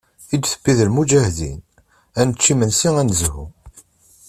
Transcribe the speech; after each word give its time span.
I 0.35 0.37
d-tewwi 0.37 0.71
d 0.77 0.79
lmuǧahdin, 0.89 1.59
ad 2.19 2.25
nečč 2.27 2.45
imensi 2.51 2.89
ad 2.99 3.05
nezhu. 3.07 3.45